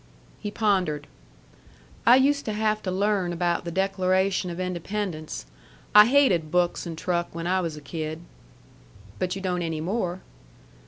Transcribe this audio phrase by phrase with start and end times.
[0.39, 1.05] He pondered.
[2.07, 5.45] "I used to have to learn about the Declaration of Independence.
[5.93, 8.21] I hated books and truck when I was a kid."
[9.19, 10.21] "But you don't any more."